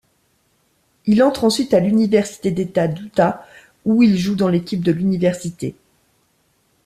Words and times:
Il 1.05 1.21
entre 1.21 1.43
ensuite 1.43 1.75
à 1.75 1.79
l'université 1.79 2.49
d'État 2.49 2.87
d'Utah 2.87 3.45
où 3.85 4.01
il 4.01 4.17
joue 4.17 4.33
dans 4.33 4.47
l'équipe 4.47 4.81
de 4.81 4.91
l'université. 4.91 5.75